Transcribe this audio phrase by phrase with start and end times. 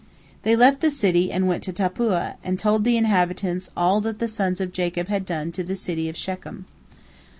[0.41, 4.27] They left the city and went to Tappuah, and told the inhabitants all that the
[4.27, 6.65] sons of Jacob had done to the city of Shechem.